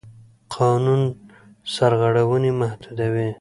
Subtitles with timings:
[0.55, 1.01] قانون
[1.73, 3.27] سرغړونې محدودوي.